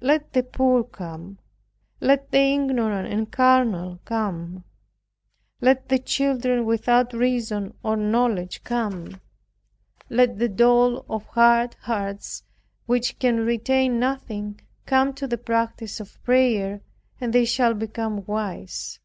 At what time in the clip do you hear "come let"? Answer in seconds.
0.84-2.30, 4.04-5.88, 8.62-10.38